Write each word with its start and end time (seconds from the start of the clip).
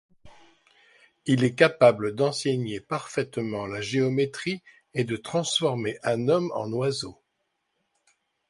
Il 1.27 1.43
est 1.43 1.53
capable 1.53 2.15
d'enseigner 2.15 2.79
parfaitement 2.81 3.67
la 3.67 3.81
géométrie 3.81 4.63
et 4.95 5.03
de 5.03 5.15
transformer 5.15 5.99
un 6.01 6.27
homme 6.27 6.51
en 6.55 6.71
oiseau. 6.73 7.21